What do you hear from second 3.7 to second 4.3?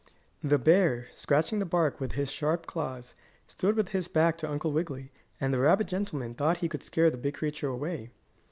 with his